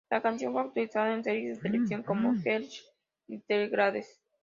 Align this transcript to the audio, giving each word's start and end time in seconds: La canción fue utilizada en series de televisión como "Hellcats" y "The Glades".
La 0.09 0.19
canción 0.19 0.51
fue 0.51 0.65
utilizada 0.65 1.13
en 1.13 1.23
series 1.23 1.57
de 1.57 1.61
televisión 1.69 2.01
como 2.01 2.31
"Hellcats" 2.33 2.91
y 3.27 3.37
"The 3.37 3.67
Glades". 3.67 4.19